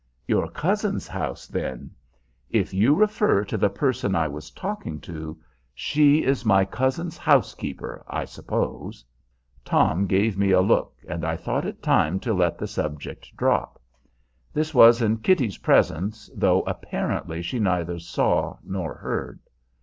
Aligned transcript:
"Your 0.25 0.47
cousin's 0.49 1.07
house, 1.07 1.45
then?" 1.45 1.91
"If 2.49 2.73
you 2.73 2.95
refer 2.95 3.45
to 3.45 3.55
the 3.55 3.69
person 3.69 4.15
I 4.15 4.27
was 4.27 4.49
talking 4.49 4.99
to 5.01 5.37
she 5.75 6.23
is 6.23 6.43
my 6.43 6.65
cousin's 6.65 7.19
housekeeper, 7.19 8.03
I 8.07 8.25
suppose." 8.25 9.05
Tom 9.63 10.07
gave 10.07 10.39
me 10.39 10.49
a 10.53 10.59
look, 10.59 10.95
and 11.07 11.23
I 11.23 11.37
thought 11.37 11.67
it 11.67 11.83
time 11.83 12.19
to 12.21 12.33
let 12.33 12.57
the 12.57 12.65
subject 12.65 13.37
drop. 13.37 13.79
This 14.51 14.73
was 14.73 15.03
in 15.03 15.17
Kitty's 15.17 15.59
presence, 15.59 16.31
though 16.35 16.63
apparently 16.63 17.43
she 17.43 17.59
neither 17.59 17.99
saw 17.99 18.57
nor 18.63 18.95
heard. 18.95 19.39